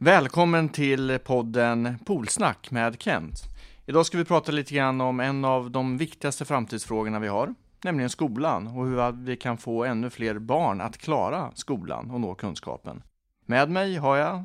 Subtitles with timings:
[0.00, 3.42] Välkommen till podden Polsnack med Kent.
[3.86, 7.54] Idag ska vi prata lite grann om en av de viktigaste framtidsfrågorna vi har,
[7.84, 12.34] nämligen skolan och hur vi kan få ännu fler barn att klara skolan och nå
[12.34, 13.02] kunskapen.
[13.46, 14.44] Med mig har jag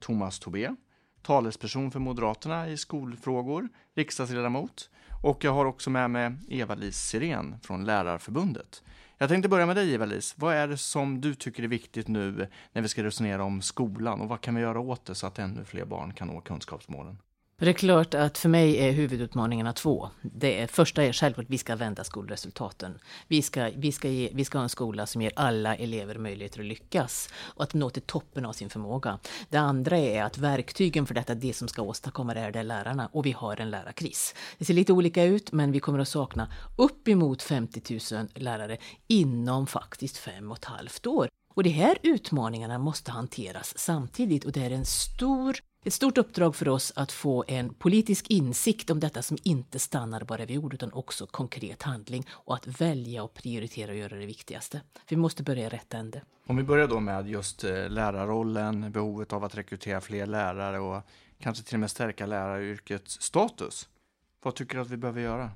[0.00, 0.70] Thomas Tobé,
[1.22, 4.90] talesperson för Moderaterna i skolfrågor, riksdagsledamot
[5.22, 8.82] och jag har också med mig Eva-Lis Sirén från Lärarförbundet.
[9.18, 10.34] Jag tänkte börja med dig Eva-Lis.
[10.38, 14.20] Vad är det som du tycker är viktigt nu när vi ska resonera om skolan
[14.20, 17.18] och vad kan vi göra åt det så att ännu fler barn kan nå kunskapsmålen?
[17.58, 20.10] Det är klart att för mig är huvudutmaningarna två.
[20.22, 22.98] Det är, första är självklart att vi ska vända skolresultaten.
[23.28, 26.60] Vi ska, vi, ska ge, vi ska ha en skola som ger alla elever möjligheter
[26.60, 29.18] att lyckas och att nå till toppen av sin förmåga.
[29.48, 33.08] Det andra är att verktygen för detta, det som ska åstadkomma det, är det lärarna
[33.12, 34.34] och vi har en lärarkris.
[34.58, 39.66] Det ser lite olika ut, men vi kommer att sakna uppemot 50 000 lärare inom
[39.66, 41.28] faktiskt fem och ett halvt år.
[41.54, 46.56] Och de här utmaningarna måste hanteras samtidigt och det är en stor ett stort uppdrag
[46.56, 50.74] för oss att få en politisk insikt om detta som inte stannar bara vid ord
[50.74, 54.80] utan också konkret handling och att välja och prioritera och göra det viktigaste.
[55.08, 56.22] Vi måste börja i rätt ände.
[56.46, 61.02] Om vi börjar då med just eh, lärarrollen, behovet av att rekrytera fler lärare och
[61.40, 63.88] kanske till och med stärka läraryrkets status.
[64.42, 65.50] Vad tycker du att vi behöver göra?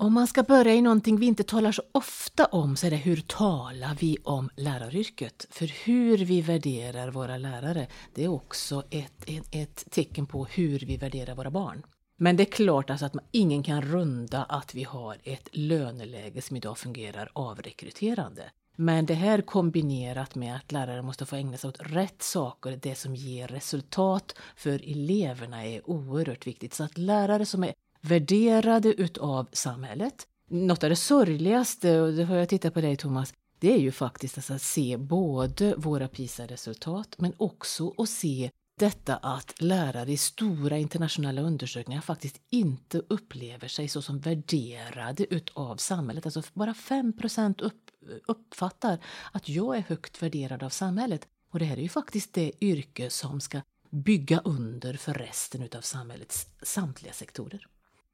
[0.00, 2.96] Om man ska börja i någonting vi inte talar så ofta om så är det
[2.96, 5.46] hur talar vi om läraryrket?
[5.50, 10.78] För hur vi värderar våra lärare, det är också ett, ett, ett tecken på hur
[10.78, 11.82] vi värderar våra barn.
[12.18, 16.42] Men det är klart alltså att man, ingen kan runda att vi har ett löneläge
[16.42, 18.50] som idag fungerar avrekryterande.
[18.76, 22.94] Men det här kombinerat med att lärare måste få ägna sig åt rätt saker, det
[22.94, 26.74] som ger resultat för eleverna är oerhört viktigt.
[26.74, 30.26] Så att lärare som är värderade utav samhället.
[30.50, 33.92] Något av det sorgligaste, och det har jag tittat på dig Thomas, det är ju
[33.92, 40.16] faktiskt alltså att se både våra PISA-resultat men också att se detta att lärare i
[40.16, 46.26] stora internationella undersökningar faktiskt inte upplever sig så som värderade utav samhället.
[46.26, 47.12] Alltså bara 5
[47.58, 47.90] upp,
[48.26, 48.98] uppfattar
[49.32, 51.28] att jag är högt värderad av samhället.
[51.50, 53.60] Och det här är ju faktiskt det yrke som ska
[53.90, 57.66] bygga under för resten utav samhällets samtliga sektorer.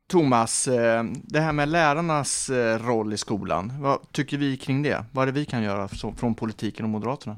[0.07, 5.05] Thomas, eh, det här med lärarnas eh, roll i skolan, vad tycker vi kring det?
[5.13, 7.37] Vad är det vi kan göra från politiken och Moderaterna?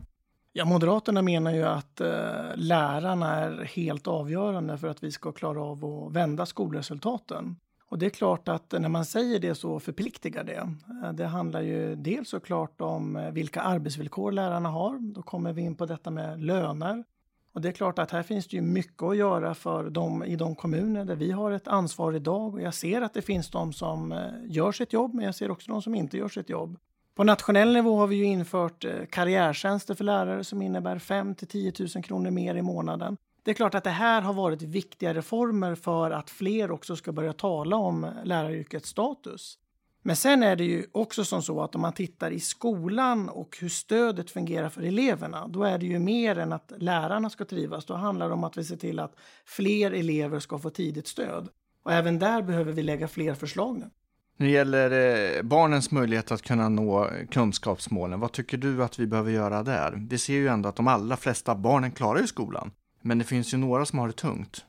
[0.52, 2.08] Ja, Moderaterna menar ju att eh,
[2.54, 7.56] lärarna är helt avgörande för att vi ska klara av att vända skolresultaten.
[7.88, 10.68] Och det är klart att när man säger det så förpliktigar det.
[11.12, 15.12] Det handlar ju dels såklart om vilka arbetsvillkor lärarna har.
[15.14, 17.04] Då kommer vi in på detta med löner.
[17.56, 20.36] Och det är klart att här finns det ju mycket att göra för dem i
[20.36, 22.54] de kommuner där vi har ett ansvar idag.
[22.54, 25.50] Och jag ser att det finns de som eh, gör sitt jobb, men jag ser
[25.50, 26.78] också de som inte gör sitt jobb.
[27.14, 31.48] På nationell nivå har vi ju infört eh, karriärtjänster för lärare som innebär 5 till
[31.48, 33.16] 10 000 kronor mer i månaden.
[33.42, 37.12] Det är klart att det här har varit viktiga reformer för att fler också ska
[37.12, 39.58] börja tala om läraryrkets status.
[40.06, 43.56] Men sen är det ju också som så att om man tittar i skolan och
[43.60, 47.84] hur stödet fungerar för eleverna, då är det ju mer än att lärarna ska trivas.
[47.84, 51.48] Då handlar det om att vi ser till att fler elever ska få tidigt stöd.
[51.82, 53.90] Och även där behöver vi lägga fler förslag nu.
[54.36, 59.30] När det gäller barnens möjlighet att kunna nå kunskapsmålen, vad tycker du att vi behöver
[59.30, 60.06] göra där?
[60.10, 62.70] Vi ser ju ändå att de allra flesta barnen klarar ju skolan,
[63.02, 64.64] men det finns ju några som har det tungt.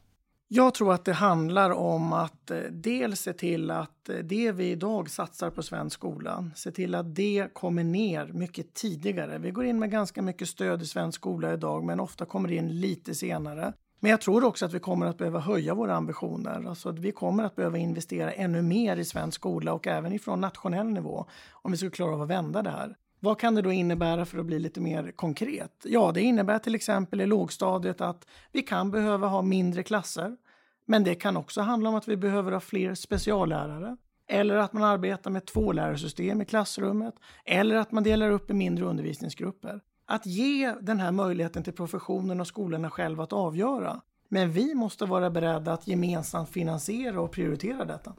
[0.49, 4.71] Jag tror att det handlar om att eh, dels se till att eh, det vi
[4.71, 9.37] idag satsar på svensk skola, se till att det kommer ner mycket tidigare.
[9.37, 12.55] Vi går in med ganska mycket stöd i svensk skola idag, men ofta kommer det
[12.55, 13.73] in lite senare.
[13.99, 16.69] Men jag tror också att vi kommer att behöva höja våra ambitioner.
[16.69, 20.41] Alltså att vi kommer att behöva investera ännu mer i svensk skola och även ifrån
[20.41, 22.95] nationell nivå om vi ska klara av att vända det här.
[23.19, 25.71] Vad kan det då innebära för att bli lite mer konkret?
[25.83, 30.37] Ja, det innebär till exempel i lågstadiet att vi kan behöva ha mindre klasser.
[30.85, 33.97] Men det kan också handla om att vi behöver ha fler speciallärare.
[34.27, 37.13] Eller att man arbetar med tvålärarsystem i klassrummet.
[37.45, 39.81] Eller att man delar upp i mindre undervisningsgrupper.
[40.05, 44.01] Att ge den här möjligheten till professionen och skolorna själva att avgöra.
[44.29, 48.13] Men vi måste vara beredda att gemensamt finansiera och prioritera detta.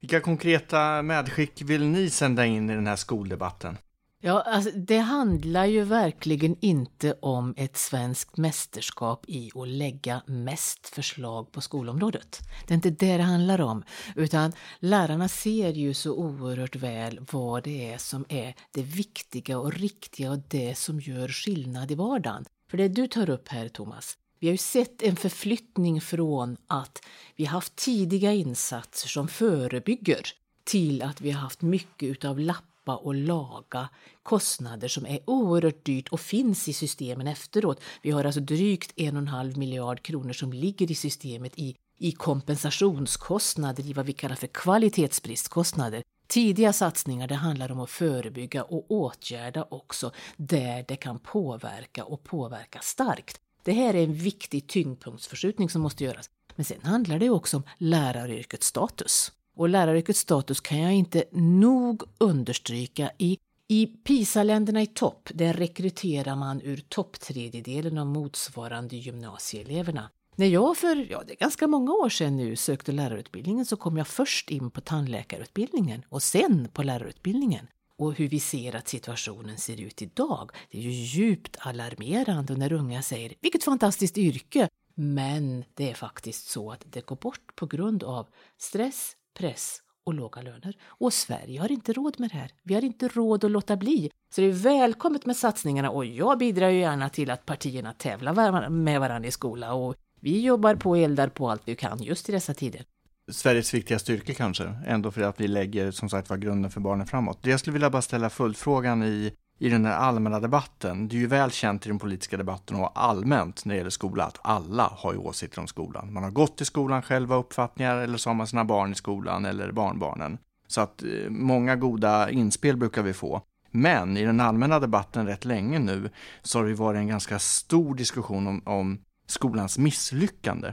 [0.00, 3.76] Vilka konkreta medskick vill ni sända in i den här skoldebatten?
[4.24, 10.88] Ja, alltså, det handlar ju verkligen inte om ett svenskt mästerskap i att lägga mest
[10.88, 12.38] förslag på skolområdet.
[12.66, 13.82] Det är inte det det handlar om,
[14.16, 19.72] utan lärarna ser ju så oerhört väl vad det är som är det viktiga och
[19.72, 22.44] riktiga och det som gör skillnad i vardagen.
[22.70, 26.98] För det du tar upp här, Thomas, vi har ju sett en förflyttning från att
[27.36, 33.14] vi haft tidiga insatser som förebygger till att vi har haft mycket utav lappa och
[33.14, 33.88] laga
[34.22, 37.80] kostnader som är oerhört dyrt och finns i systemen efteråt.
[38.02, 41.76] Vi har alltså drygt en och en halv miljard kronor som ligger i systemet i,
[41.98, 46.02] i kompensationskostnader, i vad vi kallar för kvalitetsbristkostnader.
[46.26, 52.24] Tidiga satsningar det handlar om att förebygga och åtgärda också där det kan påverka och
[52.24, 53.40] påverka starkt.
[53.64, 56.30] Det här är en viktig tyngdpunktsförskjutning som måste göras.
[56.54, 59.32] Men sen handlar det också om läraryrkets status.
[59.56, 63.10] Och läraryrkets status kan jag inte nog understryka.
[63.18, 63.38] I,
[63.68, 70.10] i PISA-länderna i topp, där rekryterar man ur topptredjedelen av motsvarande gymnasieeleverna.
[70.36, 73.96] När jag för ja, det är ganska många år sedan nu sökte lärarutbildningen så kom
[73.96, 77.66] jag först in på tandläkarutbildningen och sen på lärarutbildningen.
[77.96, 82.72] Och hur vi ser att situationen ser ut idag, det är ju djupt alarmerande när
[82.72, 84.68] unga säger “vilket fantastiskt yrke”.
[84.94, 88.26] Men det är faktiskt så att det går bort på grund av
[88.58, 90.76] stress, press och låga löner.
[90.86, 92.50] Och Sverige har inte råd med det här.
[92.62, 94.10] Vi har inte råd att låta bli.
[94.34, 98.68] Så det är välkommet med satsningarna och jag bidrar ju gärna till att partierna tävlar
[98.68, 102.28] med varandra i skola och vi jobbar på och eldar på allt vi kan just
[102.28, 102.84] i dessa tider.
[103.30, 107.06] Sveriges viktigaste yrke kanske, ändå för att vi lägger som sagt var grunden för barnen
[107.06, 107.42] framåt.
[107.42, 111.08] Det jag skulle vilja bara ställa följdfrågan i, i den här allmänna debatten.
[111.08, 114.28] Det är ju väl känt i den politiska debatten och allmänt när det gäller skolan
[114.28, 116.12] att alla har ju åsikter om skolan.
[116.12, 119.44] Man har gått i skolan själva uppfattningar eller så har man sina barn i skolan
[119.44, 120.38] eller barnbarnen.
[120.66, 123.42] Så att eh, många goda inspel brukar vi få.
[123.70, 126.10] Men i den allmänna debatten rätt länge nu
[126.42, 130.72] så har det varit en ganska stor diskussion om, om skolans misslyckande.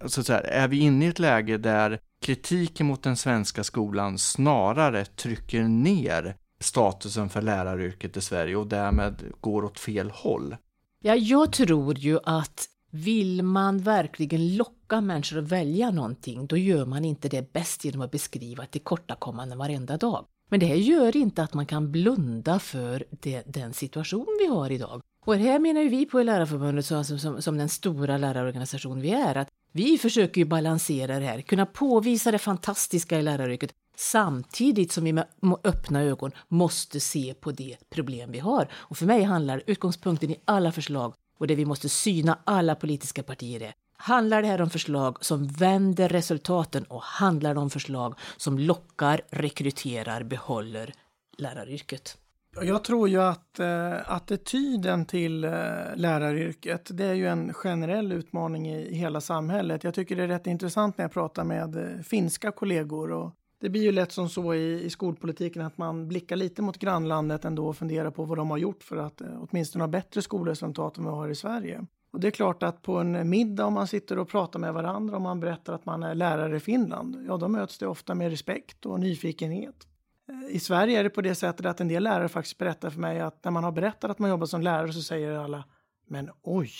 [0.00, 4.18] Alltså så här, är vi inne i ett läge där kritiken mot den svenska skolan
[4.18, 10.56] snarare trycker ner statusen för läraryrket i Sverige och därmed går åt fel håll?
[11.02, 16.86] Ja, jag tror ju att vill man verkligen locka människor att välja någonting, då gör
[16.86, 20.26] man inte det bäst genom att beskriva tillkortakommanden varenda dag.
[20.48, 24.70] Men det här gör inte att man kan blunda för det, den situation vi har
[24.70, 25.02] idag.
[25.26, 29.10] Och det här menar ju vi på Lärarförbundet som, som, som den stora lärarorganisation vi
[29.10, 34.92] är, att vi försöker ju balansera det här, kunna påvisa det fantastiska i läraryrket samtidigt
[34.92, 35.26] som vi med
[35.64, 38.68] öppna ögon måste se på det problem vi har.
[38.72, 43.22] Och för mig handlar utgångspunkten i alla förslag och det vi måste syna alla politiska
[43.22, 43.74] partier är
[44.04, 49.20] Handlar det här om förslag som vänder resultaten och handlar det om förslag som lockar,
[49.30, 50.94] rekryterar, behåller
[51.38, 52.18] läraryrket?
[52.60, 55.50] Jag tror ju att eh, attityden till eh,
[55.94, 59.84] läraryrket, det är ju en generell utmaning i hela samhället.
[59.84, 63.10] Jag tycker det är rätt intressant när jag pratar med eh, finska kollegor.
[63.12, 66.78] Och det blir ju lätt som så i, i skolpolitiken att man blickar lite mot
[66.78, 70.22] grannlandet ändå och funderar på vad de har gjort för att eh, åtminstone ha bättre
[70.22, 71.86] skolresultat än vi har i Sverige.
[72.12, 75.16] Och det är klart att på en middag om man sitter och pratar med varandra
[75.16, 78.30] och man berättar att man är lärare i Finland, ja då möts det ofta med
[78.30, 79.86] respekt och nyfikenhet.
[80.28, 83.00] Eh, I Sverige är det på det sättet att en del lärare faktiskt berättar för
[83.00, 85.64] mig att när man har berättat att man jobbar som lärare så säger alla
[86.06, 86.70] Men oj,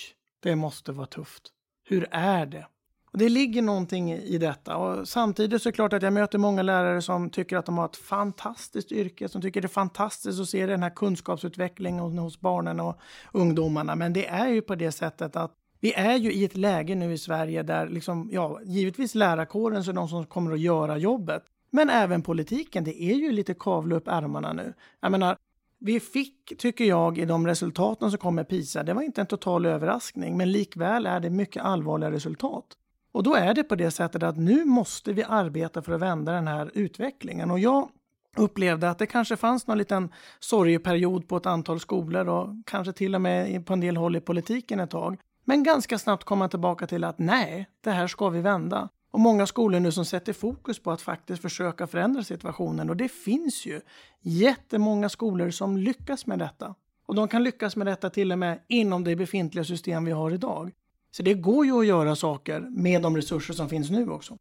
[0.40, 1.52] det måste vara tufft.
[1.84, 2.66] Hur är det?
[3.12, 4.76] Och det ligger någonting i detta.
[4.76, 7.78] Och samtidigt så är det klart att jag möter många lärare som tycker att de
[7.78, 12.40] har ett fantastiskt yrke, som tycker det är fantastiskt att se den här kunskapsutvecklingen hos
[12.40, 12.98] barnen och
[13.32, 13.96] ungdomarna.
[13.96, 17.12] Men det är ju på det sättet att vi är ju i ett läge nu
[17.12, 21.42] i Sverige där liksom, ja, givetvis lärarkåren är de som kommer att göra jobbet.
[21.70, 24.74] Men även politiken, det är ju lite kavla upp ärmarna nu.
[25.00, 25.36] Jag menar,
[25.78, 29.26] vi fick, tycker jag, i de resultaten som kom med PISA, det var inte en
[29.26, 32.66] total överraskning, men likväl är det mycket allvarliga resultat.
[33.12, 36.32] Och då är det på det sättet att nu måste vi arbeta för att vända
[36.32, 37.50] den här utvecklingen.
[37.50, 37.88] Och jag
[38.36, 43.14] upplevde att det kanske fanns någon liten sorgeperiod på ett antal skolor och kanske till
[43.14, 45.18] och med på en del håll i politiken ett tag.
[45.44, 48.88] Men ganska snabbt kom man tillbaka till att nej, det här ska vi vända.
[49.10, 52.90] Och många skolor nu som sätter fokus på att faktiskt försöka förändra situationen.
[52.90, 53.80] Och det finns ju
[54.20, 56.74] jättemånga skolor som lyckas med detta.
[57.06, 60.30] Och de kan lyckas med detta till och med inom det befintliga system vi har
[60.30, 60.72] idag.
[61.16, 64.38] Så det går ju att göra saker med de resurser som finns nu också.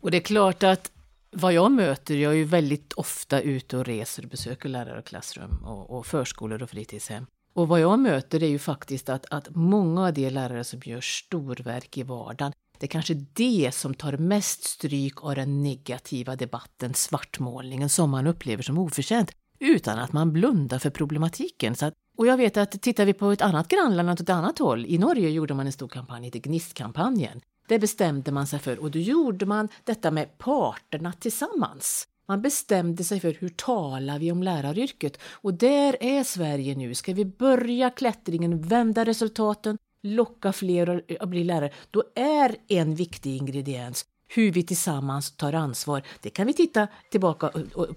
[0.00, 0.92] Och det är klart att
[1.30, 5.04] vad jag möter, jag är ju väldigt ofta ute och reser och besöker lärare och
[5.04, 7.26] klassrum och, och förskolor och fritidshem.
[7.52, 11.00] Och vad jag möter är ju faktiskt att, att många av de lärare som gör
[11.00, 16.94] storverk i vardagen, det är kanske det som tar mest stryk av den negativa debatten,
[16.94, 21.74] svartmålningen, som man upplever som oförtjänt, utan att man blundar för problematiken.
[21.74, 24.58] Så att, och jag vet att tittar vi på ett annat grannland åt ett annat
[24.58, 27.40] håll, i Norge gjorde man en stor kampanj, heter Gnistkampanjen.
[27.68, 32.08] Det bestämde man sig för och då gjorde man detta med parterna tillsammans.
[32.28, 36.94] Man bestämde sig för hur talar vi om läraryrket och där är Sverige nu.
[36.94, 43.36] Ska vi börja klättringen, vända resultaten, locka fler att bli lärare, då är en viktig
[43.36, 44.04] ingrediens
[44.34, 46.02] hur vi tillsammans tar ansvar.
[46.20, 47.50] Det kan vi titta tillbaka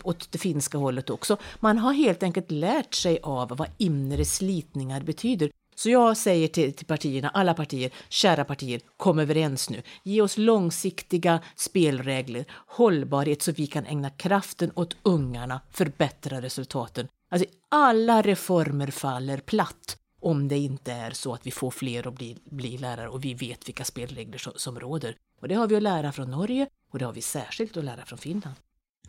[0.03, 1.37] åt det finska hållet också.
[1.59, 5.51] Man har helt enkelt lärt sig av vad inre slitningar betyder.
[5.75, 9.81] Så jag säger till, till, partierna, alla partier, kära partier, kom överens nu.
[10.03, 17.07] Ge oss långsiktiga spelregler, hållbarhet så vi kan ägna kraften åt ungarna, förbättra resultaten.
[17.31, 22.13] Alltså alla reformer faller platt om det inte är så att vi får fler att
[22.13, 25.15] bli, bli lärare och vi vet vilka spelregler som, som råder.
[25.41, 28.05] Och det har vi att lära från Norge och det har vi särskilt att lära
[28.05, 28.55] från Finland.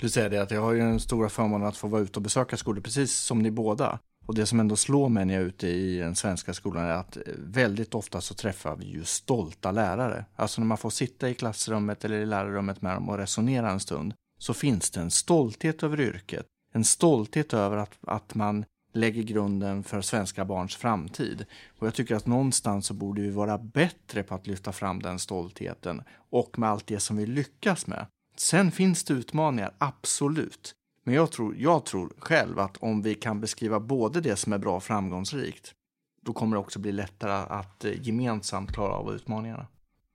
[0.01, 2.23] Du säger det att jag har ju den stora förmånen att få vara ute och
[2.23, 3.99] besöka skolor precis som ni båda.
[4.27, 6.91] Och det som ändå slår mig när jag är ute i den svenska skolan är
[6.91, 10.25] att väldigt ofta så träffar vi ju stolta lärare.
[10.37, 13.81] Alltså när man får sitta i klassrummet eller i lärarrummet med dem och resonera en
[13.81, 16.47] stund så finns det en stolthet över yrket.
[16.73, 21.47] En stolthet över att, att man lägger grunden för svenska barns framtid.
[21.79, 25.19] Och jag tycker att någonstans så borde vi vara bättre på att lyfta fram den
[25.19, 28.07] stoltheten och med allt det som vi lyckas med.
[28.37, 30.75] Sen finns det utmaningar, absolut.
[31.05, 34.59] Men jag tror, jag tror själv att om vi kan beskriva både det som är
[34.59, 35.75] bra och framgångsrikt,
[36.23, 39.67] då kommer det också bli lättare att eh, gemensamt klara av utmaningarna.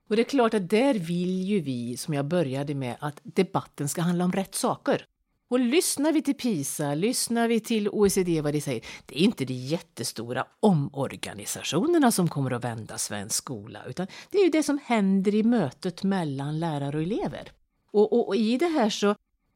[0.09, 3.89] Och det är klart att där vill ju vi, som jag började med, att debatten
[3.89, 5.05] ska handla om rätt saker.
[5.53, 9.45] Och lyssnar vi till PISA, lyssnar vi till OECD vad de säger, det är inte
[9.45, 14.79] de jättestora omorganisationerna som kommer att vända svensk skola, utan det är ju det som
[14.85, 17.51] händer i mötet mellan lärare och elever.
[17.91, 19.15] Och, och, och i det här så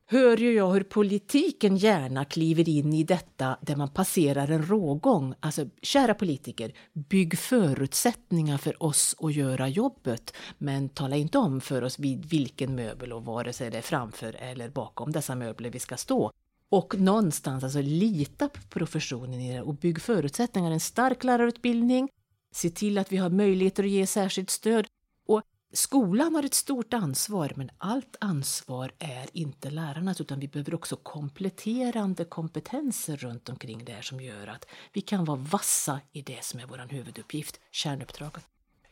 [0.10, 5.34] hör ju jag hur politiken gärna kliver in i detta där man passerar en rågång.
[5.40, 10.34] Alltså, kära politiker, bygg förutsättningar för oss att göra jobbet.
[10.58, 14.34] Men tala inte om för oss vid vilken möbel och vare sig det är framför
[14.34, 16.32] eller bakom dessa möbler vi ska stå.
[16.70, 20.72] Och någonstans alltså lita på professionen i det och bygg förutsättningar.
[20.72, 22.10] En stark lärarutbildning,
[22.56, 24.88] se till att vi har möjligheter att ge särskilt stöd.
[25.74, 30.96] Skolan har ett stort ansvar, men allt ansvar är inte lärarnas utan vi behöver också
[30.96, 36.44] kompletterande kompetenser runt omkring det här som gör att vi kan vara vassa i det
[36.44, 38.46] som är vår huvuduppgift, kärnuppdraget.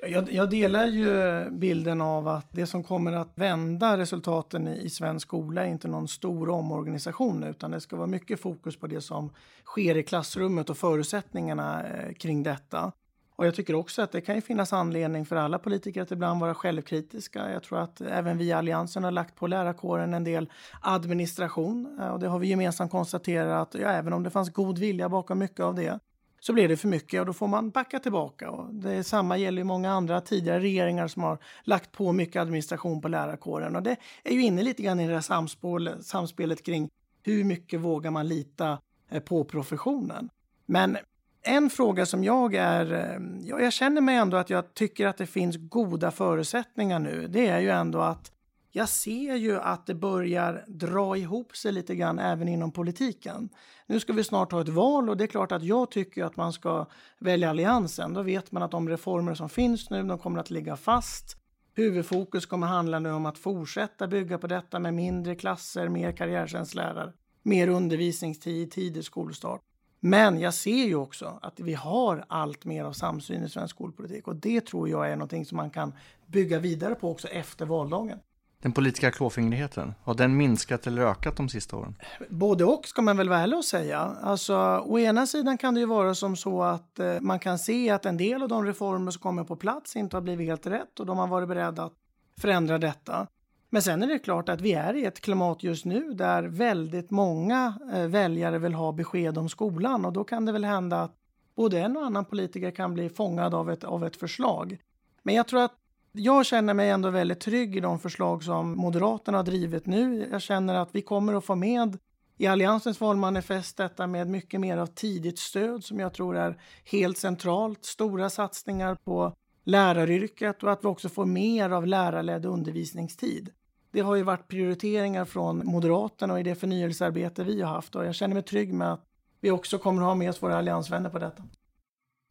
[0.08, 4.90] Jag, jag, delar ju bilden av att det som kommer att vända resultaten i, i
[4.90, 9.02] svensk skola är inte någon stor omorganisation utan det ska vara mycket fokus på det
[9.02, 9.34] som
[9.66, 12.92] sker i klassrummet och förutsättningarna eh, kring detta.
[13.36, 16.54] Och jag tycker också att det kan finnas anledning för alla politiker att ibland vara
[16.54, 17.52] självkritiska.
[17.52, 20.50] Jag tror att även vi i Alliansen har lagt på lärarkåren en del
[20.82, 24.78] administration eh, och det har vi gemensamt konstaterat att ja, även om det fanns god
[24.78, 26.00] vilja bakom mycket av det
[26.40, 28.50] så blir det för mycket och då får man backa tillbaka.
[28.50, 33.02] Och det samma gäller ju många andra tidigare regeringar som har lagt på mycket administration
[33.02, 36.90] på lärarkåren och det är ju inne lite grann i det här samspelet, samspelet kring
[37.24, 40.30] hur mycket vågar man lita eh, på professionen.
[40.66, 40.98] Men
[41.46, 42.94] en fråga som jag är...
[42.94, 47.28] Eh, ja, jag känner mig ändå att jag tycker att det finns goda förutsättningar nu.
[47.28, 48.32] Det är ju ändå att
[48.72, 53.50] jag ser ju att det börjar dra ihop sig lite grann även inom politiken.
[53.88, 56.38] Nu ska vi snart ha ett val och det är klart att jag tycker att
[56.38, 56.86] man ska
[57.20, 58.14] välja Alliansen.
[58.14, 61.38] Då vet man att de reformer som finns nu, de kommer att ligga fast.
[61.76, 67.14] Huvudfokus kommer handla nu om att fortsätta bygga på detta med mindre klasser, mer karriärtjänstlärare,
[67.44, 69.62] mer undervisningstid, tidig skolstart.
[70.06, 74.28] Men jag ser ju också att vi har allt mer av samsyn i svensk skolpolitik
[74.28, 75.94] och det tror jag är någonting som man kan
[76.26, 78.20] bygga vidare på också efter valdagen.
[78.62, 81.96] Den politiska klåfingrigheten, har den minskat eller ökat de sista åren?
[82.30, 84.00] Både och ska man väl vara ärlig och säga.
[84.00, 87.90] Alltså, å ena sidan kan det ju vara som så att eh, man kan se
[87.90, 91.00] att en del av de reformer som kommer på plats inte har blivit helt rätt
[91.00, 91.94] och de har varit beredda att
[92.42, 93.28] förändra detta.
[93.70, 97.12] Men sen är det klart att vi är i ett klimat just nu där väldigt
[97.12, 101.16] många eh, väljare vill ha besked om skolan och då kan det väl hända att
[101.56, 104.78] både en och annan politiker kan bli fångad av ett, av ett förslag.
[105.24, 105.74] Men jag tror att
[106.12, 110.28] jag känner mig ändå väldigt trygg i de förslag som Moderaterna har drivit nu.
[110.32, 111.98] Jag känner att vi kommer att få med
[112.38, 117.18] i Alliansens valmanifest detta med mycket mer av tidigt stöd som jag tror är helt
[117.18, 117.86] centralt.
[117.86, 123.50] Stora satsningar på läraryrket och att vi också får mer av lärarledd undervisningstid.
[123.92, 128.06] Det har ju varit prioriteringar från Moderaterna och i det förnyelsearbete vi har haft och
[128.06, 129.06] jag känner mig trygg med att
[129.42, 131.44] vi också kommer att ha med oss våra alliansvänner på detta.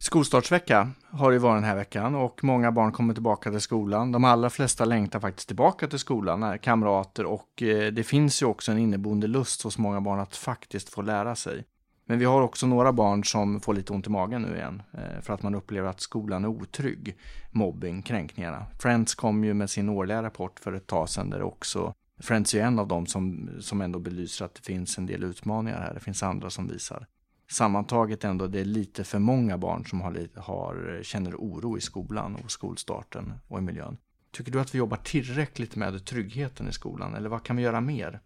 [0.03, 4.13] Skolstartsvecka har det varit den här veckan och många barn kommer tillbaka till skolan.
[4.13, 8.73] De allra flesta längtar faktiskt tillbaka till skolan, kamrater och eh, det finns ju också
[8.73, 11.65] en inneboende lust hos många barn att faktiskt få lära sig.
[12.07, 15.21] Men vi har också några barn som får lite ont i magen nu igen eh,
[15.21, 17.17] för att man upplever att skolan är otrygg.
[17.51, 18.67] Mobbing, kränkningarna.
[18.79, 22.63] Friends kom ju med sin årliga rapport för ett tag sedan där också Friends är
[22.63, 25.95] en av dem som, som ändå belyser att det finns en del utmaningar här.
[25.95, 27.07] Det finns andra som visar.
[27.51, 32.37] Sammantaget ändå, det är lite för många barn som har, har, känner oro i skolan
[32.37, 33.97] och skolstarten och i miljön.
[34.31, 37.81] Tycker du att vi jobbar tillräckligt med tryggheten i skolan eller vad kan vi göra
[37.81, 38.21] mer?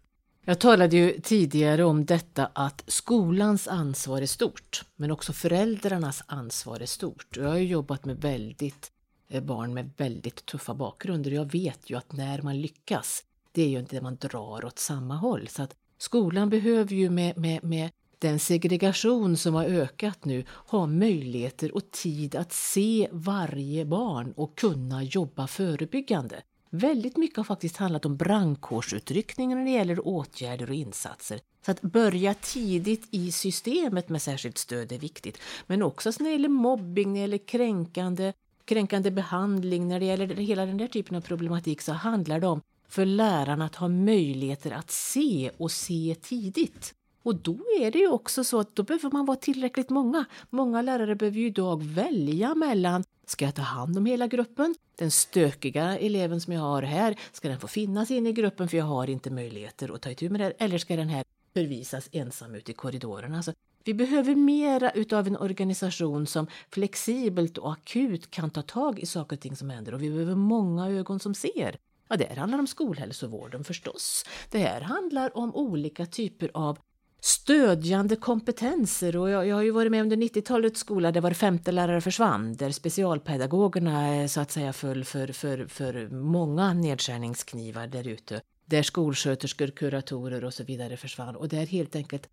[0.49, 6.79] Jag talade ju tidigare om detta att skolans ansvar är stort, men också föräldrarnas ansvar
[6.79, 7.37] är stort.
[7.37, 8.91] Jag har ju jobbat med väldigt
[9.27, 13.61] eh, barn med väldigt tuffa bakgrunder och jag vet ju att när man lyckas, det
[13.61, 15.47] är ju inte det man drar åt samma håll.
[15.47, 17.89] Så att skolan behöver ju med, med, med
[18.19, 24.57] den segregation som har ökat nu ha möjligheter och tid att se varje barn och
[24.57, 26.41] kunna jobba förebyggande.
[26.69, 31.39] Väldigt mycket har faktiskt handlat om brandkårsutryckningar när det gäller åtgärder och insatser.
[31.65, 35.37] Så att börja tidigt i systemet med särskilt stöd är viktigt.
[35.67, 38.33] Men också när det gäller mobbing, när det gäller kränkande,
[38.65, 42.61] kränkande behandling, när det gäller hela den där typen av problematik så handlar det om
[42.87, 46.93] för lärarna att ha möjligheter att se och se tidigt.
[47.23, 50.25] Och då är det ju också så att då behöver man vara tillräckligt många.
[50.49, 54.75] Många lärare behöver ju idag välja mellan Ska jag ta hand om hela gruppen?
[54.95, 58.77] Den stökiga eleven som jag har här, ska den få finnas inne i gruppen för
[58.77, 60.51] jag har inte möjligheter att ta itu med det?
[60.51, 61.23] Eller ska den här
[61.53, 63.35] förvisas ensam ut i korridorerna?
[63.35, 69.05] Alltså, vi behöver mera utav en organisation som flexibelt och akut kan ta tag i
[69.05, 71.77] saker och ting som händer och vi behöver många ögon som ser.
[72.07, 74.25] Ja, det här handlar om skolhälsovården förstås.
[74.51, 76.77] Det här handlar om olika typer av
[77.21, 81.71] stödjande kompetenser och jag, jag har ju varit med under 90-talets skola där var femte
[81.71, 88.07] lärare försvann, där specialpedagogerna eh, så att säga föll för, för, för många nedskärningsknivar där
[88.07, 88.41] ute.
[88.65, 92.27] Där skolsköterskor, kuratorer och så vidare försvann och där helt enkelt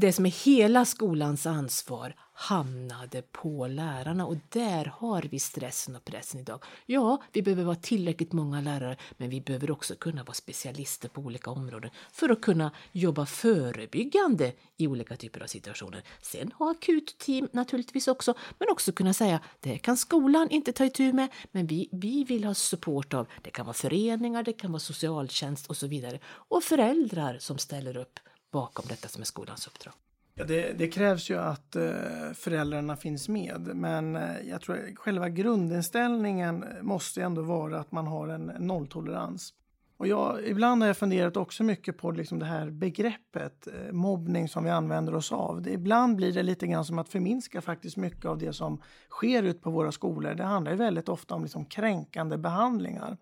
[0.00, 6.04] det som är hela skolans ansvar hamnade på lärarna och där har vi stressen och
[6.04, 6.64] pressen idag.
[6.86, 11.20] Ja, vi behöver vara tillräckligt många lärare, men vi behöver också kunna vara specialister på
[11.20, 16.02] olika områden för att kunna jobba förebyggande i olika typer av situationer.
[16.22, 21.12] Sen ha akutteam naturligtvis också, men också kunna säga det kan skolan inte ta itu
[21.12, 24.80] med, men vi, vi vill ha support av, det kan vara föreningar, det kan vara
[24.80, 28.18] socialtjänst och så vidare och föräldrar som ställer upp
[28.50, 29.94] bakom detta som är skolans uppdrag.
[30.34, 31.92] Ja, det, det, krävs ju att eh,
[32.34, 38.06] föräldrarna finns med, men eh, jag tror att själva grundinställningen måste ändå vara att man
[38.06, 39.54] har en nolltolerans.
[39.98, 44.48] Och jag, ibland har jag funderat också mycket på liksom det här begreppet eh, mobbning
[44.48, 45.62] som vi använder oss av.
[45.62, 49.42] Det, ibland blir det lite grann som att förminska faktiskt mycket av det som sker
[49.42, 50.34] ut på våra skolor.
[50.34, 53.16] Det handlar ju väldigt ofta om liksom kränkande behandlingar.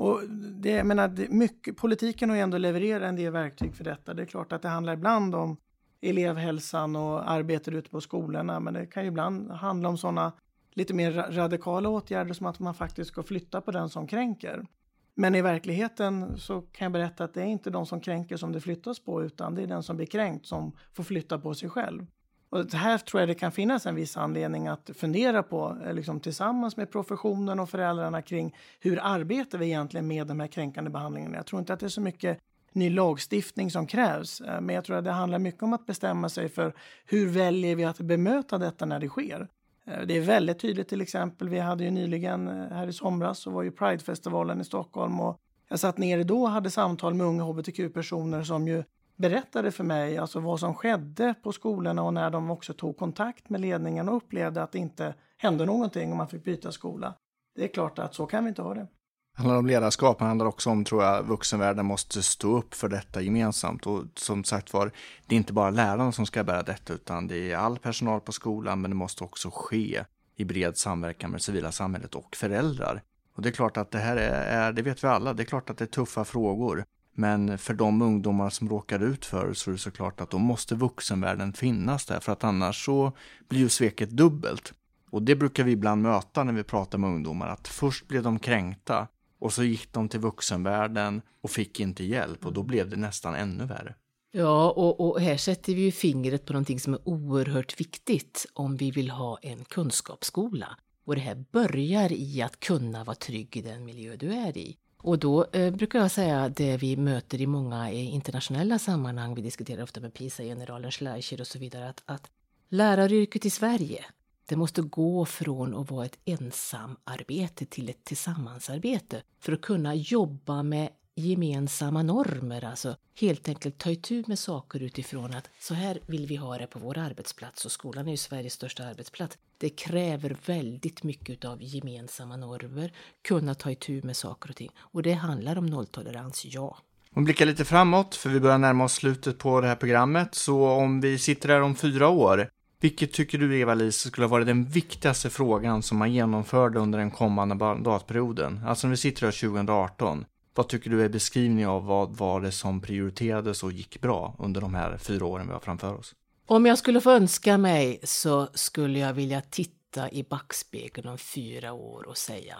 [0.00, 4.14] Och det, jag menar, mycket, politiken har ju ändå levererat en del verktyg för detta.
[4.14, 5.56] Det är klart att det handlar ibland om
[6.00, 10.32] elevhälsan och arbetet ute på skolorna, men det kan ju ibland handla om sådana
[10.70, 14.66] lite mer radikala åtgärder som att man faktiskt ska flytta på den som kränker.
[15.14, 18.52] Men i verkligheten så kan jag berätta att det är inte de som kränker som
[18.52, 21.68] det flyttas på, utan det är den som blir kränkt som får flytta på sig
[21.68, 22.06] själv.
[22.50, 26.20] Och här tror jag det kan finnas en viss anledning att fundera på, eh, liksom
[26.20, 31.36] tillsammans med professionen och föräldrarna kring hur arbetar vi egentligen med de här kränkande behandlingarna.
[31.36, 32.38] Jag tror inte att det är så mycket
[32.72, 36.28] ny lagstiftning som krävs, eh, men jag tror att det handlar mycket om att bestämma
[36.28, 39.48] sig för hur väljer vi att bemöta detta när det sker.
[39.84, 43.50] Eh, det är väldigt tydligt till exempel, vi hade ju nyligen här i somras så
[43.50, 47.42] var ju Pridefestivalen i Stockholm och jag satt nere då och hade samtal med unga
[47.42, 48.84] hbtq-personer som ju
[49.20, 53.48] berättade för mig alltså vad som skedde på skolorna och när de också tog kontakt
[53.48, 57.14] med ledningen och upplevde att det inte hände någonting och man fick byta skola.
[57.56, 58.80] Det är klart att så kan vi inte ha det.
[58.80, 62.88] Det handlar om ledarskap, det handlar också om, tror jag, vuxenvärlden måste stå upp för
[62.88, 63.86] detta gemensamt.
[63.86, 64.90] Och som sagt var,
[65.26, 68.32] det är inte bara lärarna som ska bära detta, utan det är all personal på
[68.32, 70.04] skolan, men det måste också ske
[70.36, 73.02] i bred samverkan med det civila samhället och föräldrar.
[73.34, 75.70] Och det är klart att det här är, det vet vi alla, det är klart
[75.70, 76.84] att det är tuffa frågor.
[77.20, 80.74] Men för de ungdomar som råkar ut för så är det såklart att då måste
[80.74, 83.12] vuxenvärlden finnas där för att annars så
[83.48, 84.74] blir ju sveket dubbelt.
[85.10, 88.38] Och det brukar vi ibland möta när vi pratar med ungdomar att först blev de
[88.38, 89.08] kränkta
[89.40, 93.34] och så gick de till vuxenvärlden och fick inte hjälp och då blev det nästan
[93.34, 93.94] ännu värre.
[94.32, 98.76] Ja, och, och, här sätter vi ju fingret på någonting som är oerhört viktigt om
[98.76, 100.76] vi vill ha en kunskapsskola.
[101.04, 104.76] Och det här börjar i att kunna vara trygg i den miljö du är i.
[105.02, 109.42] Och då eh, brukar jag säga det vi möter i många eh, internationella sammanhang, vi
[109.42, 112.30] diskuterar ofta med PISA-generalen Schleicher och så vidare, att, att
[112.68, 114.04] läraryrket i Sverige,
[114.48, 120.62] det måste gå från att vara ett ensamarbete till ett tillsammansarbete för att kunna jobba
[120.62, 120.88] med
[121.20, 126.36] gemensamma normer, alltså helt enkelt ta itu med saker utifrån att så här vill vi
[126.36, 129.38] ha det på vår arbetsplats och skolan är ju Sveriges största arbetsplats.
[129.58, 134.70] Det kräver väldigt mycket av gemensamma normer, kunna ta itu med saker och ting.
[134.78, 136.78] Och det handlar om nolltolerans, ja.
[137.14, 140.68] Om blickar lite framåt, för vi börjar närma oss slutet på det här programmet, så
[140.68, 142.50] om vi sitter här om fyra år,
[142.82, 147.10] Vilket tycker du, Eva-Lis, skulle ha varit den viktigaste frågan som man genomförde under den
[147.10, 148.60] kommande mandatperioden?
[148.66, 152.52] Alltså när vi sitter här 2018, vad tycker du är beskrivning av vad var det
[152.52, 156.14] som prioriterades och gick bra under de här fyra åren vi har framför oss?
[156.46, 161.72] Om jag skulle få önska mig så skulle jag vilja titta i backspegeln om fyra
[161.72, 162.56] år och säga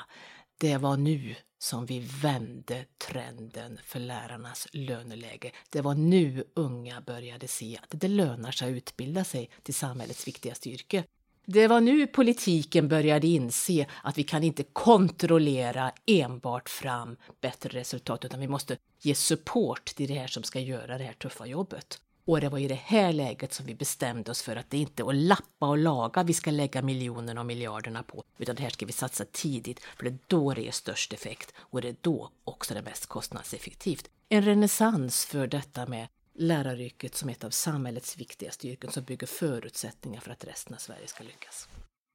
[0.60, 5.52] det var nu som vi vände trenden för lärarnas löneläge.
[5.70, 10.28] Det var nu unga började se att det lönar sig att utbilda sig till samhällets
[10.28, 11.04] viktigaste yrke.
[11.52, 18.24] Det var nu politiken började inse att vi kan inte kontrollera enbart fram bättre resultat
[18.24, 22.00] utan vi måste ge support till det här som ska göra det här tuffa jobbet.
[22.24, 25.02] Och det var i det här läget som vi bestämde oss för att det inte
[25.02, 28.70] är att lappa och laga vi ska lägga miljonerna och miljarderna på, utan det här
[28.70, 31.96] ska vi satsa tidigt, för det är då det ger störst effekt och det är
[32.00, 34.10] då också det mest kostnadseffektivt.
[34.28, 36.08] En renässans för detta med
[36.40, 41.06] läraryrket som ett av samhällets viktigaste yrken som bygger förutsättningar för att resten av Sverige
[41.06, 41.68] ska lyckas.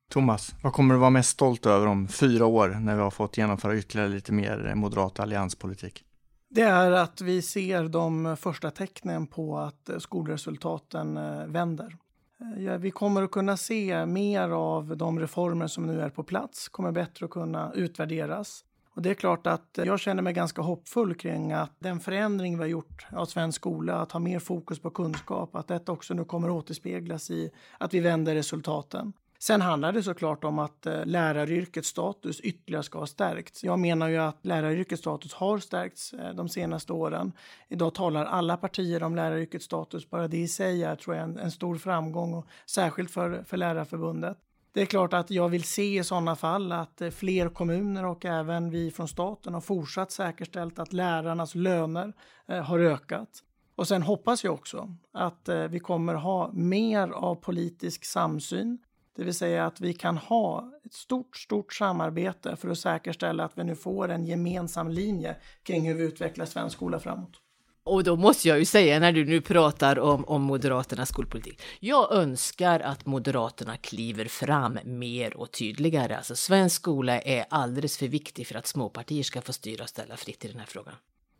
[0.09, 3.37] Thomas, vad kommer du vara mest stolt över om fyra år när vi har fått
[3.37, 6.03] genomföra ytterligare lite mer moderat allianspolitik?
[6.49, 11.97] Det är att vi ser de första tecknen på att skolresultaten eh, vänder.
[12.39, 16.69] Eh, vi kommer att kunna se mer av de reformer som nu är på plats,
[16.69, 18.63] kommer bättre att kunna utvärderas.
[18.95, 22.63] Och det är klart att jag känner mig ganska hoppfull kring att den förändring vi
[22.63, 26.25] har gjort av svensk skola, att ha mer fokus på kunskap, att detta också nu
[26.25, 29.13] kommer att återspeglas i att vi vänder resultaten.
[29.39, 33.63] Sen handlar det såklart om att eh, läraryrkets status ytterligare ska ha stärkts.
[33.63, 37.31] Jag menar ju att läraryrkets status har stärkts eh, de senaste åren.
[37.69, 40.09] Idag talar alla partier om läraryrkets status.
[40.09, 43.57] Bara det i sig är, tror jag, en, en stor framgång, och särskilt för, för
[43.57, 44.37] Lärarförbundet.
[44.75, 48.25] Det är klart att jag vill se i sådana fall att eh, fler kommuner och
[48.25, 52.13] även vi från staten har fortsatt säkerställt att lärarnas löner
[52.47, 53.29] eh, har ökat.
[53.75, 58.77] Och sen hoppas jag också att eh, vi kommer ha mer av politisk samsyn
[59.15, 63.57] det vill säga att vi kan ha ett stort, stort samarbete för att säkerställa att
[63.57, 67.41] vi nu får en gemensam linje kring hur vi utvecklar svensk skola framåt.
[67.87, 71.61] Och då måste jag ju säga när du nu pratar om, om Moderaternas skolpolitik.
[71.79, 76.17] Jag önskar att Moderaterna kliver fram mer och tydligare.
[76.17, 80.17] Alltså svensk skola är alldeles för viktig för att småpartier ska få styra och ställa
[80.17, 80.93] fritt i den här frågan.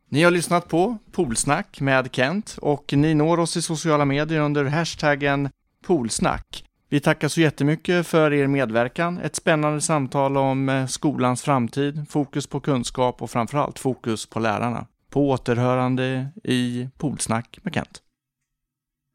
[0.10, 4.66] Ni har lyssnat på Polsnack med Kent och ni når oss i sociala medier under
[4.66, 5.50] hashtaggen
[5.86, 6.64] Polsnack.
[6.90, 9.18] Vi tackar så jättemycket för er medverkan.
[9.18, 14.86] Ett spännande samtal om eh, skolans framtid, fokus på kunskap och framförallt fokus på lärarna.
[15.16, 18.02] På återhörande i Polsnack med Kent.